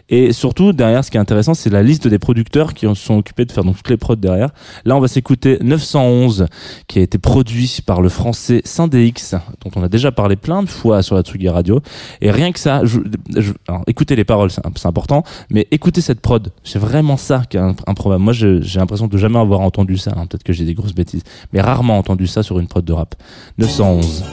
Et 0.10 0.32
surtout, 0.32 0.72
derrière, 0.74 1.04
ce 1.04 1.12
qui 1.12 1.18
est 1.18 1.20
intéressant, 1.20 1.54
c'est 1.54 1.70
la 1.70 1.84
liste 1.84 2.08
des 2.08 2.20
producteurs 2.20 2.74
qui 2.74 2.86
se 2.88 2.94
sont 2.96 3.18
occupés 3.18 3.46
de 3.46 3.52
faire 3.52 3.64
donc 3.64 3.76
toutes 3.78 3.90
les 3.90 3.98
prods 3.98 4.16
derrière. 4.16 4.50
Là, 4.86 4.96
on 4.96 5.00
va 5.00 5.08
s'écouter 5.08 5.58
911, 5.62 6.46
qui 6.88 7.00
a 7.00 7.02
été 7.02 7.18
produit 7.18 7.80
par 7.86 8.02
le 8.02 8.10
français 8.10 8.62
Syndéx, 8.64 9.36
dont 9.64 9.72
on 9.76 9.84
a 9.84 9.90
déjà 9.90 10.12
parlé 10.12 10.36
plein 10.38 10.64
de 10.64 10.70
fois 10.70 11.04
sur 11.04 11.16
la 11.16 11.22
Tsugi 11.24 11.50
Radio. 11.50 11.82
Et 12.22 12.32
rien 12.32 12.52
que 12.52 12.60
ça, 12.60 12.82
je, 12.86 13.00
je- 13.36 13.52
alors, 13.68 13.84
écoutez 13.88 14.16
les 14.16 14.24
paroles, 14.26 14.50
c'est 14.52 14.86
important, 14.86 15.24
mais 15.50 15.68
écoutez 15.72 16.02
cette 16.02 16.22
prod. 16.22 16.52
C'est 16.64 16.80
vraiment 16.80 17.18
ça 17.18 17.44
qui 17.50 17.58
est 17.58 17.60
un, 17.60 17.74
problème. 17.94 18.22
Moi, 18.22 18.34
j'ai 18.34 18.60
l'impression 18.80 19.08
de 19.08 19.18
jamais 19.18 19.40
avoir 19.40 19.60
entendu 19.60 19.98
ça. 19.98 20.12
hein. 20.16 20.26
Peut-être 20.28 20.44
que 20.44 20.54
j'ai 20.54 20.66
des 20.66 20.74
grosses 20.74 20.96
bêtises, 20.96 21.24
mais 21.52 21.60
rarement 21.62 21.98
entendu 21.98 22.28
ça 22.28 22.44
sur 22.44 22.60
une 22.60 22.68
prod 22.68 22.86
de 22.86 22.94
rap. 22.94 23.16
911 23.58 24.24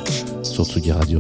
sur 0.43 0.65
Tsugi 0.65 0.93
Radio. 0.93 1.19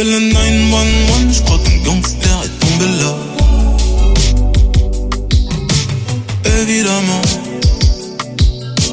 Fais 0.00 0.06
le 0.06 0.18
911, 0.18 1.36
je 1.36 1.42
crois 1.42 1.58
qu'un 1.58 1.76
gangster 1.84 2.42
est 2.42 2.58
tombé 2.58 2.86
là. 3.02 3.14
Évidemment, 6.62 7.20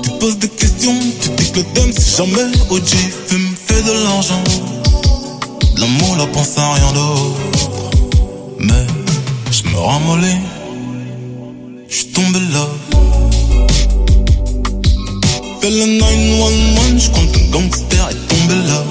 tu 0.03 0.09
poses 0.19 0.37
des 0.37 0.49
questions, 0.49 0.99
tu 1.21 1.29
dis 1.29 1.49
que 1.53 1.61
thème 1.61 1.93
c'est 1.97 2.17
jamais 2.17 2.51
OG, 2.69 2.89
fume, 3.27 3.55
fait 3.55 3.81
de 3.83 4.03
l'argent. 4.03 4.43
De 5.75 5.79
L'amour, 5.79 6.17
la 6.17 6.25
pense 6.25 6.57
à 6.57 6.73
rien 6.73 6.91
d'autre. 6.91 7.39
Mais 8.59 8.85
je 9.49 9.63
me 9.69 9.77
ramollis, 9.77 10.41
je 11.87 11.95
suis 11.95 12.07
tombé 12.07 12.39
là. 12.51 12.67
Fais 15.61 15.69
le 15.69 15.85
911, 15.85 17.01
je 17.01 17.09
crois 17.11 17.23
qu'un 17.31 17.45
gangster 17.49 18.09
est 18.09 18.27
tombé 18.27 18.55
là. 18.67 18.86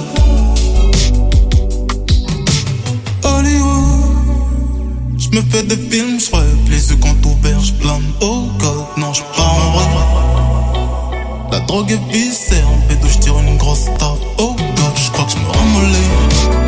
Me 5.36 5.42
fais 5.50 5.62
des 5.62 5.76
films, 5.76 6.18
je 6.18 6.34
rêve, 6.34 6.70
les 6.70 6.90
yeux 6.90 6.96
quand 6.96 7.26
ouverts, 7.26 7.60
je 7.60 7.72
plane. 7.74 8.02
Oh 8.22 8.48
god, 8.58 8.86
non, 8.96 9.12
je 9.12 9.22
pars 9.36 9.54
en 9.54 9.72
rêve. 9.76 11.50
La 11.52 11.60
drogue 11.60 11.90
est 11.90 12.12
viscère, 12.12 12.66
en 12.68 12.78
pédo, 12.88 13.06
je 13.06 13.18
tire 13.18 13.38
une 13.38 13.58
grosse 13.58 13.84
tarte. 13.98 14.22
Oh 14.38 14.56
god, 14.56 14.96
je 14.96 15.10
crois 15.10 15.26
que 15.26 15.32
je 15.32 15.36
me 15.36 15.46
ramollis. 15.46 16.65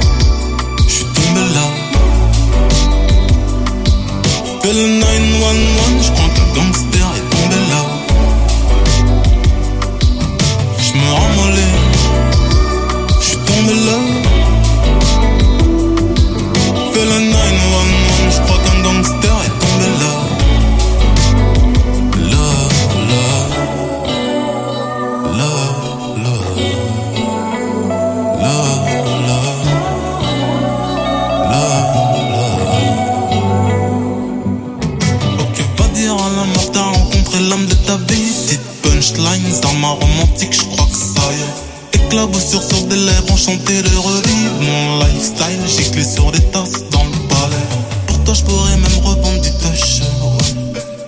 Je 40.41 40.65
crois 40.67 40.87
que 40.87 40.97
ça 40.97 41.27
y 41.33 41.99
est. 41.99 42.05
Éclaboussure 42.05 42.63
sur 42.63 42.83
des 42.85 42.97
lèvres, 42.97 43.33
enchanté 43.33 43.83
de 43.83 43.97
revivre 43.97 44.55
mon 44.61 44.99
lifestyle. 45.01 45.61
J'ai 45.67 45.91
clé 45.91 46.05
sur 46.05 46.31
des 46.31 46.41
tasses 46.53 46.85
dans 46.91 47.05
le 47.05 47.19
palais. 47.29 47.67
Pour 48.07 48.19
toi, 48.25 48.35
je 48.35 48.43
pourrais 48.43 48.77
même 48.77 48.99
revendre 49.03 49.41
du 49.41 49.51
touch. 49.51 50.03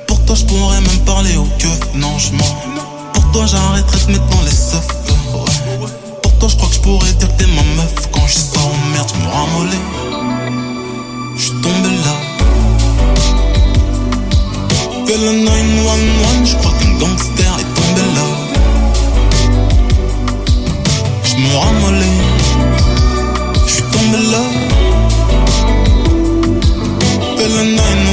Pour 0.07 0.21
toi, 0.25 0.35
je 0.35 0.45
pourrais 0.45 0.81
même 0.81 0.99
parler 1.07 1.37
au 1.37 1.47
keuf. 1.59 1.79
Non, 1.95 2.19
je. 2.19 2.31
Pour 3.13 3.31
toi, 3.31 3.47
j'arrêterai 3.47 4.07
de 4.07 4.13
mettre 4.13 4.27
dans 4.27 4.43
les 4.43 4.51
seufs. 4.51 4.87
Pour 6.23 6.33
toi, 6.39 6.49
je 6.49 6.57
crois 6.57 6.69
que 6.69 6.75
je 6.75 6.81
pourrais 6.81 7.13
dire 7.13 7.29
que 7.29 7.43
t'es 7.43 7.47
ma 7.47 7.63
meuf. 7.77 7.95
Quand 8.11 8.27
je 8.27 8.39
sors 8.39 8.73
merde, 8.93 9.11
je 9.15 9.21
me 9.21 9.29
ramollis. 9.31 9.87
Je 11.37 11.51
tombé 11.63 11.91
là. 12.05 12.15
Fais 15.07 15.19
le 15.19 15.33
911, 15.45 16.51
je 16.51 16.57
crois 16.57 16.73
qu'un 16.81 16.93
gangster 16.99 17.57
est 17.59 17.75
tombé 17.75 18.03
là. 18.17 18.40
Ramollis, 21.49 22.21
je 23.67 23.73
suis 23.73 23.83
tombé 23.83 24.19
là. 24.33 24.45
Fais 27.37 27.49
le 27.49 27.65
911, 27.77 28.10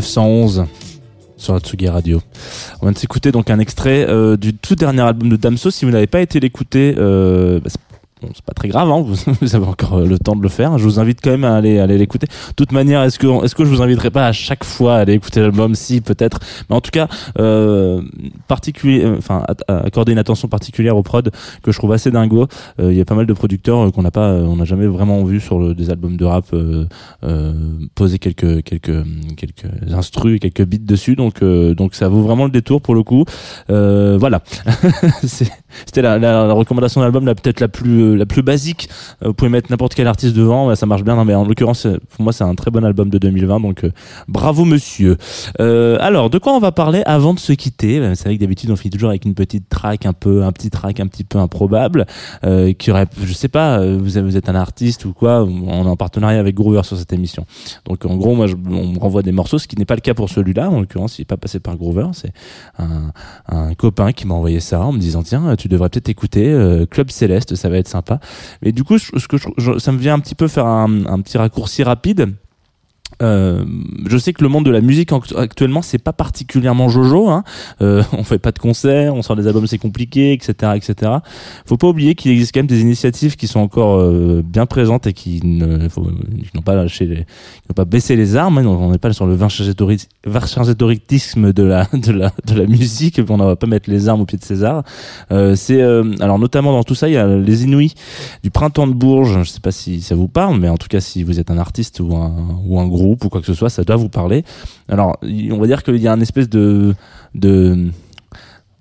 911 0.00 0.64
sur 1.36 1.52
la 1.52 1.60
Tsugi 1.60 1.88
Radio. 1.88 2.22
On 2.80 2.86
vient 2.86 2.92
de 2.92 2.98
s'écouter 2.98 3.32
donc 3.32 3.50
un 3.50 3.58
extrait 3.58 4.06
euh, 4.08 4.36
du 4.36 4.54
tout 4.54 4.74
dernier 4.74 5.02
album 5.02 5.28
de 5.28 5.36
Damso. 5.36 5.70
Si 5.70 5.84
vous 5.84 5.90
n'avez 5.90 6.06
pas 6.06 6.20
été 6.20 6.40
l'écouter, 6.40 6.94
euh, 6.96 7.60
bah, 7.60 7.70
bon, 8.22 8.28
c'est 8.34 8.44
pas 8.44 8.52
très 8.54 8.68
grave, 8.68 8.90
hein, 8.90 9.00
vous, 9.06 9.16
vous 9.40 9.54
avez 9.56 9.66
encore 9.66 9.98
euh, 9.98 10.06
le 10.06 10.18
temps 10.18 10.36
de 10.36 10.42
le 10.42 10.48
faire. 10.48 10.78
Je 10.78 10.84
vous 10.84 10.98
invite 11.00 11.20
quand 11.22 11.30
même 11.30 11.44
à 11.44 11.56
aller, 11.56 11.78
aller 11.78 11.98
l'écouter. 11.98 12.26
De 12.26 12.54
toute 12.54 12.72
manière, 12.72 13.02
est-ce 13.02 13.18
que, 13.18 13.44
est-ce 13.44 13.54
que 13.54 13.64
je 13.64 13.70
vous 13.70 13.82
inviterai 13.82 14.10
pas 14.10 14.26
à 14.26 14.32
chaque 14.32 14.64
fois 14.64 14.96
à 14.96 14.98
aller 15.00 15.14
écouter 15.14 15.40
l'album? 15.40 15.74
Si, 15.74 16.00
peut-être. 16.00 16.38
Mais 16.68 16.76
en 16.76 16.80
tout 16.80 16.90
cas, 16.90 17.08
euh, 17.38 18.02
particulier, 18.48 19.04
euh, 19.04 19.16
enfin, 19.18 19.44
accorder 19.68 20.12
une 20.12 20.18
attention 20.18 20.48
particulière 20.48 20.96
au 20.96 21.02
prod 21.02 21.30
que 21.62 21.72
je 21.72 21.78
trouve 21.78 21.92
assez 21.92 22.10
dingo. 22.10 22.46
Euh, 22.80 22.92
Il 22.92 22.98
y 22.98 23.00
a 23.00 23.04
pas 23.04 23.14
mal 23.14 23.26
de 23.26 23.32
producteurs 23.32 23.90
qu'on 23.92 24.02
n'a 24.02 24.10
pas, 24.10 24.32
on 24.32 24.56
n'a 24.56 24.64
jamais 24.64 24.86
vraiment 24.86 25.22
vu 25.24 25.40
sur 25.40 25.58
le- 25.58 25.74
des 25.74 25.90
albums 25.90 26.16
de 26.16 26.24
rap 26.24 26.46
poser 27.94 28.18
quelques, 28.18 28.62
quelques, 28.62 29.04
quelques 29.36 29.92
instrus, 29.92 30.40
quelques 30.40 30.64
beats 30.64 30.78
dessus. 30.84 31.16
Donc, 31.16 31.42
donc 31.42 31.94
ça 31.94 32.08
vaut 32.08 32.22
vraiment 32.22 32.44
le 32.44 32.50
détour 32.50 32.80
pour 32.82 32.94
le 32.94 33.02
coup. 33.02 33.24
Voilà. 33.68 34.42
C'était 35.24 36.02
la, 36.02 36.18
la, 36.18 36.46
la 36.46 36.52
recommandation 36.52 37.00
d'album 37.00 37.26
la 37.26 37.34
peut-être 37.34 37.60
la 37.60 37.68
plus 37.68 38.09
la 38.14 38.26
plus 38.26 38.42
basique. 38.42 38.88
Euh, 39.22 39.28
vous 39.28 39.34
pouvez 39.34 39.50
mettre 39.50 39.70
n'importe 39.70 39.94
quel 39.94 40.06
artiste 40.06 40.34
devant, 40.34 40.74
ça 40.74 40.86
marche 40.86 41.02
bien. 41.02 41.16
Non, 41.16 41.24
mais 41.24 41.34
en 41.34 41.44
l'occurrence, 41.44 41.86
euh, 41.86 41.98
pour 42.10 42.22
moi, 42.22 42.32
c'est 42.32 42.44
un 42.44 42.54
très 42.54 42.70
bon 42.70 42.84
album 42.84 43.10
de 43.10 43.18
2020. 43.18 43.60
Donc 43.60 43.84
euh, 43.84 43.90
bravo 44.28 44.64
monsieur. 44.64 45.16
Euh, 45.60 45.96
alors, 46.00 46.30
de 46.30 46.38
quoi 46.38 46.54
on 46.54 46.60
va 46.60 46.72
parler 46.72 47.02
avant 47.06 47.34
de 47.34 47.38
se 47.38 47.52
quitter? 47.52 48.00
C'est 48.14 48.24
vrai 48.24 48.36
que 48.36 48.40
d'habitude, 48.40 48.70
on 48.70 48.76
finit 48.76 48.92
toujours 48.92 49.10
avec 49.10 49.24
une 49.24 49.34
petite 49.34 49.68
track 49.68 50.06
un 50.06 50.12
peu, 50.12 50.44
un 50.44 50.52
petit 50.52 50.70
track 50.70 51.00
un 51.00 51.06
petit 51.06 51.24
peu 51.24 51.38
improbable, 51.38 52.06
euh, 52.44 52.72
qui 52.72 52.90
aurait, 52.90 53.06
je 53.22 53.32
sais 53.32 53.48
pas, 53.48 53.84
vous, 53.84 54.18
êtes 54.36 54.48
un 54.48 54.54
artiste 54.54 55.04
ou 55.04 55.12
quoi 55.12 55.42
On 55.44 55.84
est 55.84 55.88
en 55.88 55.96
partenariat 55.96 56.38
avec 56.38 56.54
Groover 56.54 56.82
sur 56.84 56.96
cette 56.96 57.12
émission. 57.12 57.46
Donc 57.86 58.04
en 58.04 58.16
gros, 58.16 58.34
moi, 58.34 58.46
on 58.68 58.88
me 58.88 58.98
renvoie 58.98 59.22
des 59.22 59.32
morceaux, 59.32 59.58
ce 59.58 59.68
qui 59.68 59.76
n'est 59.76 59.84
pas 59.84 59.94
le 59.94 60.00
cas 60.00 60.14
pour 60.14 60.28
celui-là. 60.28 60.70
En 60.70 60.80
l'occurrence, 60.80 61.18
il 61.18 61.22
n'est 61.22 61.26
pas 61.26 61.36
passé 61.36 61.60
par 61.60 61.76
Groover. 61.76 62.08
C'est 62.12 62.32
un, 62.78 63.12
copain 63.74 64.12
qui 64.12 64.26
m'a 64.26 64.34
envoyé 64.34 64.60
ça 64.60 64.80
en 64.80 64.92
me 64.92 64.98
disant 64.98 65.22
tiens, 65.22 65.56
tu 65.56 65.68
devrais 65.68 65.88
peut-être 65.88 66.08
écouter 66.08 66.40
Club 66.90 67.10
Céleste, 67.10 67.54
ça 67.54 67.68
va 67.68 67.78
être 67.78 67.88
sympa. 67.88 67.99
Mais 68.62 68.72
du 68.72 68.84
coup, 68.84 68.98
ce 68.98 69.26
que 69.28 69.36
je- 69.58 69.78
ça 69.78 69.92
me 69.92 69.98
vient 69.98 70.14
un 70.14 70.20
petit 70.20 70.34
peu 70.34 70.48
faire 70.48 70.66
un 70.66 71.20
petit 71.22 71.38
raccourci 71.38 71.82
rapide. 71.82 72.34
Euh, 73.22 73.64
je 74.06 74.16
sais 74.16 74.32
que 74.32 74.42
le 74.42 74.48
monde 74.48 74.64
de 74.64 74.70
la 74.70 74.80
musique 74.80 75.12
act- 75.12 75.34
actuellement 75.36 75.82
c'est 75.82 75.98
pas 75.98 76.14
particulièrement 76.14 76.88
jojo 76.88 77.28
hein. 77.28 77.44
Euh, 77.82 78.02
on 78.12 78.24
fait 78.24 78.38
pas 78.38 78.50
de 78.50 78.58
concerts 78.58 79.14
on 79.14 79.20
sort 79.20 79.36
des 79.36 79.46
albums 79.46 79.66
c'est 79.66 79.76
compliqué 79.76 80.32
etc 80.32 80.72
etc 80.76 81.12
faut 81.66 81.76
pas 81.76 81.88
oublier 81.88 82.14
qu'il 82.14 82.30
existe 82.30 82.52
quand 82.54 82.60
même 82.60 82.66
des 82.66 82.80
initiatives 82.80 83.36
qui 83.36 83.46
sont 83.46 83.60
encore 83.60 84.00
euh, 84.00 84.42
bien 84.42 84.64
présentes 84.64 85.06
et 85.06 85.12
qui 85.12 85.40
n'ont 85.44 86.62
pas 86.64 86.74
lâché 86.74 87.04
les, 87.04 87.16
qui 87.16 87.68
n'ont 87.68 87.74
pas 87.74 87.84
baissé 87.84 88.16
les 88.16 88.36
armes 88.36 88.56
hein. 88.58 88.64
on 88.64 88.90
n'est 88.90 88.98
pas 88.98 89.12
sur 89.12 89.26
le 89.26 89.34
vercingétoritisme 90.26 91.52
de 91.52 91.62
la 91.62 91.86
de 91.92 92.12
la 92.12 92.32
de 92.46 92.54
la 92.54 92.66
musique 92.66 93.20
on 93.28 93.36
ne 93.36 93.44
va 93.44 93.56
pas 93.56 93.66
mettre 93.66 93.90
les 93.90 94.08
armes 94.08 94.22
au 94.22 94.24
pied 94.24 94.38
de 94.38 94.44
César 94.44 94.82
euh, 95.30 95.56
c'est 95.56 95.82
euh, 95.82 96.04
alors 96.20 96.38
notamment 96.38 96.72
dans 96.72 96.84
tout 96.84 96.94
ça 96.94 97.08
il 97.08 97.14
y 97.14 97.18
a 97.18 97.26
les 97.26 97.64
Inuits 97.64 97.94
du 98.42 98.50
printemps 98.50 98.86
de 98.86 98.94
Bourges 98.94 99.42
je 99.42 99.50
sais 99.50 99.60
pas 99.60 99.72
si 99.72 100.00
ça 100.00 100.14
vous 100.14 100.28
parle 100.28 100.58
mais 100.58 100.68
en 100.68 100.76
tout 100.78 100.88
cas 100.88 101.00
si 101.00 101.22
vous 101.22 101.38
êtes 101.38 101.50
un 101.50 101.58
artiste 101.58 102.00
ou 102.00 102.16
un 102.16 102.32
ou 102.64 102.78
un 102.78 102.86
groupe 102.86 102.99
ou 103.04 103.16
quoi 103.16 103.40
que 103.40 103.46
ce 103.46 103.54
soit 103.54 103.70
ça 103.70 103.84
doit 103.84 103.96
vous 103.96 104.08
parler. 104.08 104.44
Alors 104.88 105.18
on 105.22 105.58
va 105.58 105.66
dire 105.66 105.82
qu'il 105.82 105.96
y 105.96 106.08
a 106.08 106.12
un 106.12 106.20
espèce 106.20 106.48
de 106.48 106.94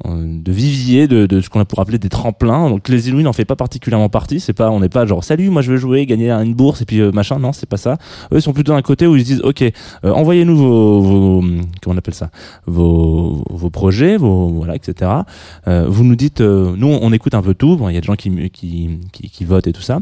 de 0.06 0.51
vivier 0.51 1.08
de, 1.08 1.25
de 1.25 1.41
ce 1.41 1.50
qu'on 1.50 1.63
pourrait 1.65 1.82
appeler 1.82 2.00
des 2.00 2.10
tremplins. 2.10 2.70
Donc 2.70 2.88
les 2.88 3.10
Inuits 3.10 3.24
n'en 3.24 3.34
fait 3.34 3.46
pas 3.46 3.58
particulièrement 3.58 4.10
partie. 4.10 4.39
C'est 4.39 4.53
pas 4.53 4.72
on 4.72 4.79
n'est 4.79 4.89
pas 4.89 5.06
genre 5.06 5.24
salut 5.24 5.50
moi 5.50 5.62
je 5.62 5.72
veux 5.72 5.77
jouer 5.77 6.06
gagner 6.06 6.32
une 6.32 6.53
bourse 6.53 6.82
et 6.82 6.86
puis 6.86 7.01
euh, 7.01 7.12
machin. 7.12 7.38
Non 7.39 7.51
c'est 7.51 7.68
pas 7.68 7.77
ça. 7.77 7.98
Eux 8.32 8.38
ils 8.38 8.41
sont 8.41 8.53
plutôt 8.53 8.72
d'un 8.72 8.82
côté 8.82 9.08
où 9.08 9.15
ils 9.15 9.22
se 9.22 9.25
disent 9.25 9.41
ok 9.41 9.62
euh, 9.62 9.72
envoyez-nous 10.12 10.56
vos, 10.56 11.01
vos 11.01 11.41
comment 11.82 11.96
on 11.96 11.98
appelle 11.98 12.13
ça? 12.13 12.29
Vos, 12.65 13.44
vos 13.50 13.70
projets 13.70 14.15
vos 14.18 14.48
voilà 14.48 14.75
etc 14.75 15.12
euh, 15.68 15.86
vous 15.88 16.03
nous 16.03 16.15
dites 16.15 16.41
euh, 16.41 16.74
nous 16.77 16.88
on 16.88 17.12
écoute 17.12 17.34
un 17.34 17.41
peu 17.41 17.53
tout. 17.53 17.75
Bon 17.75 17.89
il 17.89 17.96
y 17.96 17.98
a 17.98 18.01
des 18.01 18.08
gens 18.08 18.15
qui, 18.15 18.50
qui, 18.51 19.00
qui, 19.12 19.29
qui 19.29 19.44
votent 19.44 19.68
et 19.68 19.74
tout 19.74 19.82
ça. 19.82 20.00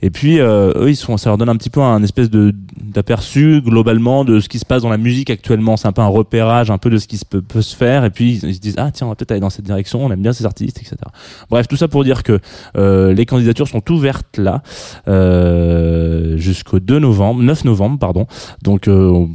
Et 0.00 0.10
puis 0.10 0.38
euh, 0.38 0.72
eux 0.76 0.90
ils 0.90 0.96
sont 0.96 1.16
ça 1.16 1.30
leur 1.30 1.38
donne 1.38 1.48
un 1.48 1.56
petit 1.56 1.70
peu 1.70 1.80
un 1.80 2.02
espèce 2.02 2.30
de 2.30 2.54
d'aperçu 2.80 3.60
globalement 3.62 4.24
de 4.24 4.40
ce 4.40 4.48
qui 4.48 4.58
se 4.58 4.64
passe 4.64 4.82
dans 4.82 4.90
la 4.90 4.98
musique 4.98 5.30
actuellement. 5.30 5.76
C'est 5.76 5.88
un 5.88 5.92
peu 5.92 6.02
un 6.02 6.06
repérage 6.06 6.70
un 6.70 6.78
peu 6.78 6.90
de 6.90 6.98
ce 6.98 7.08
qui 7.08 7.16
se 7.16 7.24
peut, 7.24 7.40
peut 7.40 7.62
se 7.62 7.74
faire. 7.74 8.04
Et 8.04 8.10
puis 8.10 8.38
ils 8.42 8.54
se 8.54 8.60
disent 8.60 8.76
ah 8.76 8.90
tiens 8.92 9.06
on 9.06 9.10
va 9.10 9.16
peut-être 9.16 9.37
dans 9.40 9.50
cette 9.50 9.64
direction 9.64 10.04
on 10.04 10.10
aime 10.10 10.22
bien 10.22 10.32
ces 10.32 10.46
artistes 10.46 10.78
etc 10.78 10.96
bref 11.50 11.68
tout 11.68 11.76
ça 11.76 11.88
pour 11.88 12.04
dire 12.04 12.22
que 12.22 12.40
euh, 12.76 13.12
les 13.12 13.26
candidatures 13.26 13.68
sont 13.68 13.90
ouvertes 13.90 14.38
là 14.38 14.62
euh, 15.06 16.36
jusqu'au 16.36 16.80
2 16.80 16.98
novembre 16.98 17.42
9 17.42 17.64
novembre 17.64 17.98
pardon. 17.98 18.26
Donc 18.62 18.88
euh, 18.88 19.26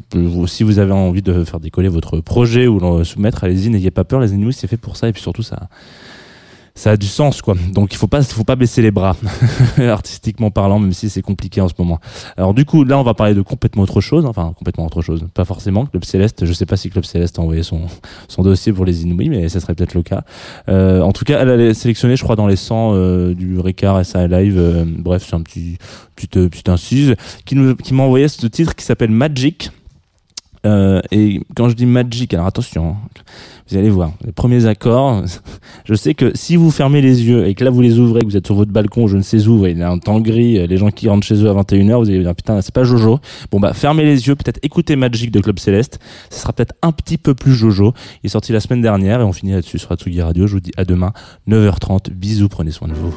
si 0.47 0.63
vous 0.63 0.79
avez 0.79 0.91
envie 0.91 1.21
de 1.21 1.43
faire 1.43 1.59
décoller 1.59 1.89
votre 1.89 2.19
projet 2.19 2.67
ou 2.67 2.79
le 2.79 3.03
soumettre 3.03 3.43
allez-y 3.43 3.69
n'ayez 3.69 3.91
pas 3.91 4.03
peur 4.03 4.19
les 4.19 4.33
Inuits 4.33 4.53
c'est 4.53 4.67
fait 4.67 4.77
pour 4.77 4.97
ça 4.97 5.07
et 5.07 5.13
puis 5.13 5.21
surtout 5.21 5.43
ça 5.43 5.67
ça 6.75 6.91
a 6.91 6.97
du 6.97 7.07
sens 7.07 7.41
quoi. 7.41 7.55
Donc 7.71 7.93
il 7.93 7.97
faut 7.97 8.07
pas 8.07 8.23
faut 8.23 8.43
pas 8.43 8.55
baisser 8.55 8.81
les 8.81 8.89
bras. 8.89 9.15
Artistiquement 9.77 10.49
parlant 10.49 10.79
même 10.79 10.93
si 10.93 11.09
c'est 11.09 11.21
compliqué 11.21 11.61
en 11.61 11.67
ce 11.67 11.73
moment. 11.77 11.99
Alors 12.35 12.53
du 12.53 12.65
coup 12.65 12.83
là 12.83 12.97
on 12.97 13.03
va 13.03 13.13
parler 13.13 13.35
de 13.35 13.41
complètement 13.41 13.83
autre 13.83 14.01
chose. 14.01 14.25
Enfin 14.25 14.53
complètement 14.57 14.85
autre 14.85 15.01
chose. 15.01 15.27
Pas 15.33 15.45
forcément. 15.45 15.85
Club 15.85 16.03
Céleste 16.03 16.45
je 16.45 16.53
sais 16.53 16.65
pas 16.65 16.77
si 16.77 16.89
Club 16.89 17.05
Céleste 17.05 17.37
a 17.37 17.41
envoyé 17.41 17.61
son 17.61 17.81
son 18.27 18.41
dossier 18.41 18.73
pour 18.73 18.85
les 18.85 19.03
Inuits 19.03 19.29
mais 19.29 19.49
ça 19.49 19.59
serait 19.59 19.75
peut-être 19.75 19.93
le 19.93 20.01
cas. 20.01 20.23
Euh, 20.67 21.01
en 21.01 21.11
tout 21.11 21.25
cas 21.25 21.39
elle 21.41 21.49
a 21.49 21.73
sélectionné 21.73 22.15
je 22.15 22.23
crois 22.23 22.35
dans 22.35 22.47
les 22.47 22.55
100 22.55 22.93
euh, 22.93 23.33
du 23.35 23.59
Ricard 23.59 24.03
SA 24.03 24.27
Live. 24.27 24.57
Euh, 24.57 24.83
bref 24.85 25.25
c'est 25.27 25.35
un 25.35 25.41
petit 25.41 25.77
petite 26.15 26.37
euh, 26.37 26.49
petite 26.49 26.69
incise 26.69 27.15
qui 27.45 27.55
nous 27.55 27.75
qui 27.75 27.93
m'a 27.93 28.03
envoyé 28.03 28.27
ce 28.27 28.47
titre 28.47 28.75
qui 28.75 28.83
s'appelle 28.83 29.11
Magic 29.11 29.69
euh, 30.65 31.01
et 31.11 31.41
quand 31.55 31.69
je 31.69 31.75
dis 31.75 31.85
Magic 31.85 32.33
alors 32.33 32.45
attention 32.45 32.89
hein, 32.89 33.21
vous 33.69 33.77
allez 33.77 33.89
voir 33.89 34.13
les 34.25 34.31
premiers 34.31 34.65
accords 34.65 35.23
je 35.85 35.93
sais 35.93 36.13
que 36.13 36.31
si 36.35 36.55
vous 36.55 36.71
fermez 36.71 37.01
les 37.01 37.23
yeux 37.23 37.47
et 37.47 37.53
que 37.53 37.63
là 37.63 37.69
vous 37.69 37.81
les 37.81 37.99
ouvrez, 37.99 38.21
que 38.21 38.27
vous 38.27 38.37
êtes 38.37 38.45
sur 38.45 38.55
votre 38.55 38.71
balcon, 38.71 39.07
je 39.07 39.17
ne 39.17 39.21
sais 39.21 39.45
où, 39.47 39.65
il 39.65 39.77
y 39.77 39.81
a 39.81 39.89
un 39.89 39.97
temps 39.97 40.19
gris, 40.19 40.59
euh, 40.59 40.67
les 40.67 40.77
gens 40.77 40.89
qui 40.89 41.09
rentrent 41.09 41.25
chez 41.25 41.35
eux 41.43 41.49
à 41.49 41.53
21h, 41.53 41.97
vous 41.97 42.09
allez 42.09 42.21
dire 42.21 42.35
putain, 42.35 42.61
c'est 42.61 42.73
pas 42.73 42.83
Jojo. 42.83 43.19
Bon 43.51 43.59
bah 43.59 43.73
fermez 43.73 44.03
les 44.03 44.27
yeux, 44.27 44.35
peut-être 44.35 44.59
écoutez 44.63 44.95
Magic 44.95 45.31
de 45.31 45.39
Club 45.39 45.59
Céleste, 45.59 45.99
ce 46.29 46.39
sera 46.39 46.53
peut-être 46.53 46.75
un 46.81 46.91
petit 46.91 47.17
peu 47.17 47.33
plus 47.33 47.53
Jojo. 47.53 47.93
Il 48.23 48.27
est 48.27 48.29
sorti 48.29 48.51
la 48.53 48.59
semaine 48.59 48.81
dernière 48.81 49.21
et 49.21 49.23
on 49.23 49.33
finit 49.33 49.51
là-dessus 49.51 49.79
sur 49.79 49.91
Atsugi 49.91 50.21
Radio. 50.21 50.47
Je 50.47 50.53
vous 50.53 50.61
dis 50.61 50.71
à 50.77 50.85
demain, 50.85 51.11
9h30. 51.47 52.11
Bisous, 52.11 52.49
prenez 52.49 52.71
soin 52.71 52.87
de 52.87 52.93
vous. 52.93 53.13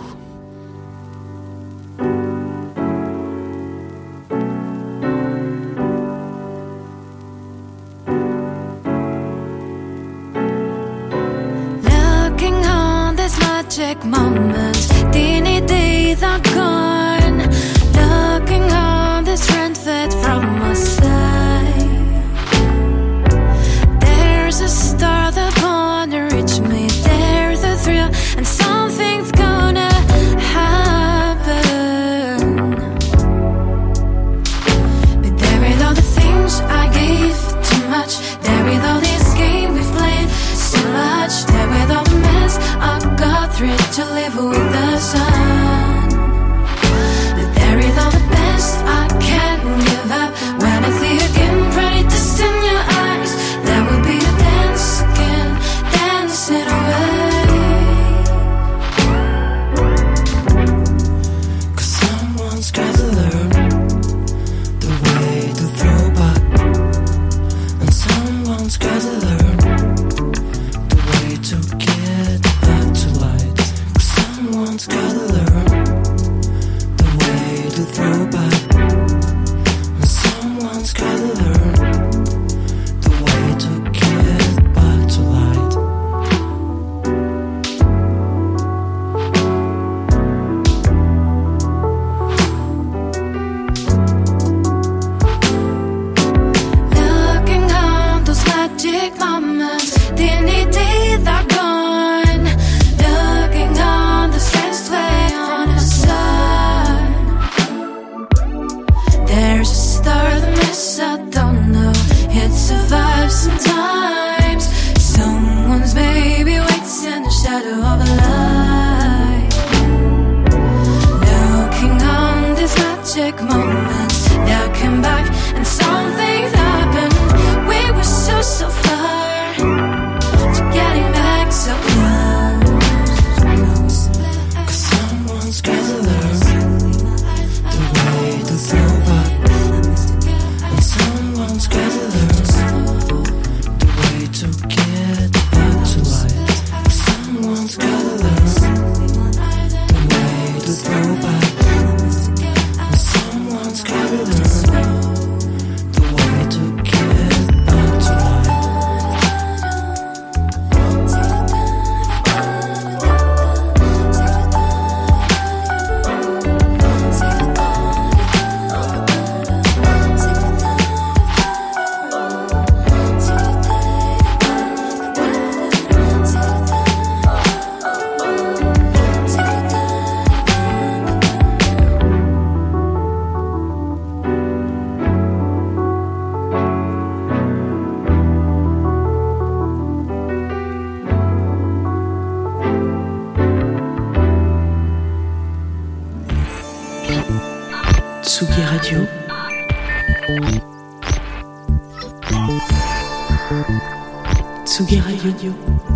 Tsugi 204.87 205.01
Radio. 205.01 205.96